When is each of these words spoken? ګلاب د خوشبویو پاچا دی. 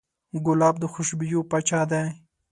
ګلاب 0.45 0.75
د 0.79 0.83
خوشبویو 0.93 1.47
پاچا 1.51 1.81
دی. 1.91 2.05